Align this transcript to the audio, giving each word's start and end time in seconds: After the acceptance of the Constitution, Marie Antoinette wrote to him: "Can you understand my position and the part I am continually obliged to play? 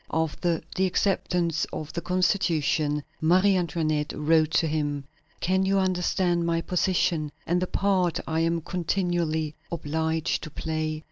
After 0.11 0.59
the 0.75 0.87
acceptance 0.87 1.65
of 1.71 1.93
the 1.93 2.01
Constitution, 2.01 3.03
Marie 3.21 3.55
Antoinette 3.55 4.13
wrote 4.15 4.49
to 4.53 4.65
him: 4.67 5.03
"Can 5.41 5.63
you 5.63 5.77
understand 5.77 6.43
my 6.43 6.59
position 6.61 7.31
and 7.45 7.61
the 7.61 7.67
part 7.67 8.19
I 8.25 8.39
am 8.39 8.61
continually 8.61 9.53
obliged 9.71 10.41
to 10.41 10.49
play? 10.49 10.99